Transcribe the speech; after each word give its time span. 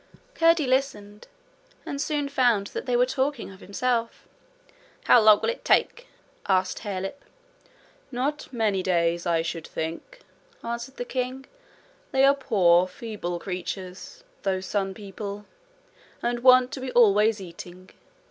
Curdie 0.33 0.65
listened, 0.65 1.27
and 1.85 2.01
soon 2.01 2.27
found 2.27 2.65
that 2.73 2.87
they 2.87 2.95
were 2.97 3.05
talking 3.05 3.51
of 3.51 3.59
himself. 3.59 4.27
'How 5.03 5.21
long 5.21 5.39
will 5.41 5.49
it 5.51 5.63
take?' 5.63 6.07
asked 6.47 6.79
Harelip. 6.79 7.23
'Not 8.11 8.51
many 8.51 8.81
days, 8.81 9.27
I 9.27 9.43
should 9.43 9.67
think,' 9.67 10.21
answered 10.63 10.97
the 10.97 11.05
king. 11.05 11.45
'They 12.11 12.25
are 12.25 12.33
poor 12.33 12.87
feeble 12.87 13.37
creatures, 13.37 14.23
those 14.41 14.65
sun 14.65 14.95
people, 14.95 15.45
and 16.23 16.39
want 16.39 16.71
to 16.71 16.81
be 16.81 16.91
always 16.93 17.39
eating. 17.39 17.91